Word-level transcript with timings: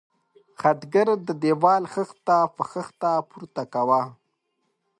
خټګر 0.59 1.07
د 1.27 1.29
دېوال 1.43 1.83
خښته 1.93 2.37
په 2.55 2.63
خښته 2.71 3.11
پورته 3.29 3.61
کاوه. 3.73 4.01